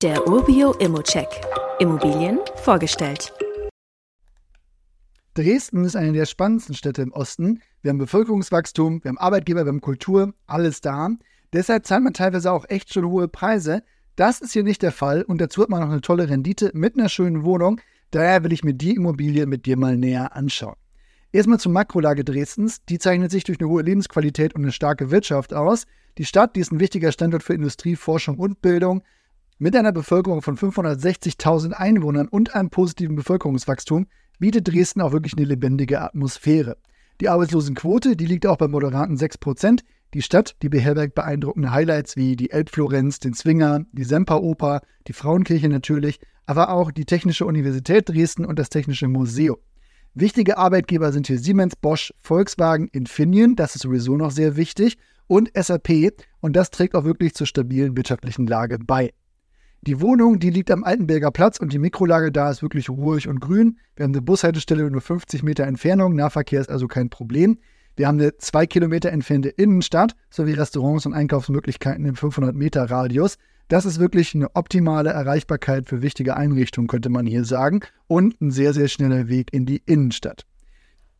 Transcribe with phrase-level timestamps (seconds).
[0.00, 1.26] Der Urbio Immocheck.
[1.80, 3.32] Immobilien vorgestellt.
[5.34, 7.62] Dresden ist eine der spannendsten Städte im Osten.
[7.82, 11.08] Wir haben Bevölkerungswachstum, wir haben Arbeitgeber, wir haben Kultur, alles da.
[11.52, 13.82] Deshalb zahlt man teilweise auch echt schon hohe Preise.
[14.14, 16.96] Das ist hier nicht der Fall und dazu hat man noch eine tolle Rendite mit
[16.96, 17.80] einer schönen Wohnung.
[18.12, 20.76] Daher will ich mir die Immobilie mit dir mal näher anschauen.
[21.32, 22.84] Erstmal zur Makrolage Dresdens.
[22.84, 25.86] Die zeichnet sich durch eine hohe Lebensqualität und eine starke Wirtschaft aus.
[26.18, 29.02] Die Stadt, die ist ein wichtiger Standort für Industrie, Forschung und Bildung.
[29.60, 34.06] Mit einer Bevölkerung von 560.000 Einwohnern und einem positiven Bevölkerungswachstum
[34.38, 36.76] bietet Dresden auch wirklich eine lebendige Atmosphäre.
[37.20, 39.80] Die Arbeitslosenquote, die liegt auch bei moderaten 6%.
[40.14, 45.68] Die Stadt, die beherbergt beeindruckende Highlights wie die Elbflorenz, den Zwinger, die Semperoper, die Frauenkirche
[45.68, 49.56] natürlich, aber auch die Technische Universität Dresden und das Technische Museum.
[50.14, 55.50] Wichtige Arbeitgeber sind hier Siemens, Bosch, Volkswagen, Infineon, das ist sowieso noch sehr wichtig, und
[55.52, 59.12] SAP und das trägt auch wirklich zur stabilen wirtschaftlichen Lage bei.
[59.82, 63.40] Die Wohnung, die liegt am Altenberger Platz und die Mikrolage da ist wirklich ruhig und
[63.40, 63.78] grün.
[63.96, 67.58] Wir haben eine Bushaltestelle nur 50 Meter Entfernung, Nahverkehr ist also kein Problem.
[67.96, 73.38] Wir haben eine zwei Kilometer entfernte Innenstadt sowie Restaurants und Einkaufsmöglichkeiten im 500 Meter Radius.
[73.68, 78.50] Das ist wirklich eine optimale Erreichbarkeit für wichtige Einrichtungen, könnte man hier sagen, und ein
[78.50, 80.44] sehr, sehr schneller Weg in die Innenstadt.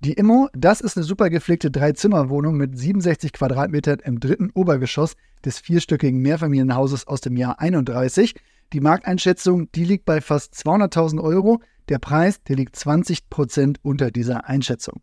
[0.00, 5.60] Die Immo, das ist eine super gepflegte Dreizimmerwohnung mit 67 Quadratmetern im dritten Obergeschoss des
[5.60, 8.34] vierstöckigen Mehrfamilienhauses aus dem Jahr 31.
[8.72, 11.60] Die Markteinschätzung, die liegt bei fast 200.000 Euro.
[11.88, 15.00] Der Preis, der liegt 20 Prozent unter dieser Einschätzung.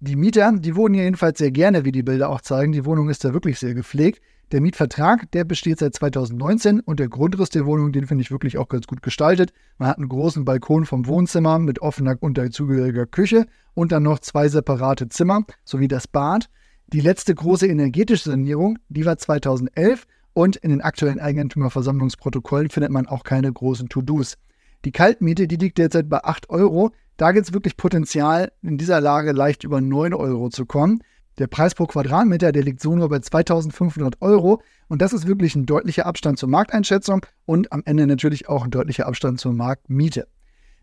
[0.00, 2.72] Die Mieter, die wohnen hier jedenfalls sehr gerne, wie die Bilder auch zeigen.
[2.72, 4.20] Die Wohnung ist da wirklich sehr gepflegt.
[4.52, 8.58] Der Mietvertrag, der besteht seit 2019 und der Grundriss der Wohnung, den finde ich wirklich
[8.58, 9.52] auch ganz gut gestaltet.
[9.78, 14.18] Man hat einen großen Balkon vom Wohnzimmer mit offener und dazugehöriger Küche und dann noch
[14.18, 16.50] zwei separate Zimmer sowie das Bad.
[16.88, 23.06] Die letzte große energetische Sanierung, die war 2011 und in den aktuellen Eigentümerversammlungsprotokollen findet man
[23.06, 24.36] auch keine großen To-Dos.
[24.84, 26.90] Die Kaltmiete, die liegt derzeit bei 8 Euro.
[27.16, 31.02] Da gibt es wirklich Potenzial, in dieser Lage leicht über 9 Euro zu kommen.
[31.38, 34.60] Der Preis pro Quadratmeter, der liegt so nur bei 2500 Euro.
[34.88, 38.70] Und das ist wirklich ein deutlicher Abstand zur Markteinschätzung und am Ende natürlich auch ein
[38.70, 40.28] deutlicher Abstand zur Marktmiete.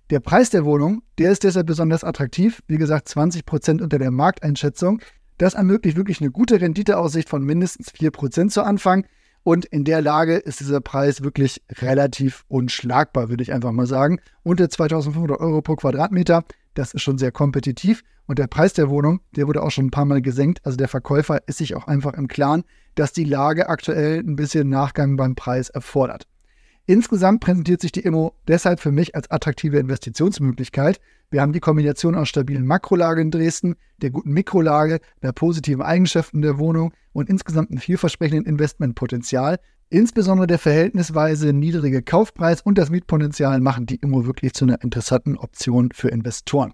[0.10, 2.62] Der Preis der Wohnung, der ist deshalb besonders attraktiv.
[2.68, 5.02] Wie gesagt, 20 Prozent unter der Markteinschätzung.
[5.38, 9.06] Das ermöglicht wirklich eine gute Renditeaussicht von mindestens 4% zu Anfang.
[9.44, 14.20] Und in der Lage ist dieser Preis wirklich relativ unschlagbar, würde ich einfach mal sagen.
[14.44, 16.44] Unter 2500 Euro pro Quadratmeter,
[16.74, 18.04] das ist schon sehr kompetitiv.
[18.28, 20.60] Und der Preis der Wohnung, der wurde auch schon ein paar Mal gesenkt.
[20.64, 22.64] Also der Verkäufer ist sich auch einfach im Klaren,
[22.96, 26.28] dass die Lage aktuell ein bisschen Nachgang beim Preis erfordert.
[26.88, 31.00] Insgesamt präsentiert sich die Immo deshalb für mich als attraktive Investitionsmöglichkeit.
[31.30, 36.42] Wir haben die Kombination aus stabilen Makrolage in Dresden, der guten Mikrolage, der positiven Eigenschaften
[36.42, 39.60] der Wohnung und insgesamt ein vielversprechenden Investmentpotenzial.
[39.90, 45.38] Insbesondere der verhältnisweise niedrige Kaufpreis und das Mietpotenzial machen die Immo wirklich zu einer interessanten
[45.38, 46.74] Option für Investoren.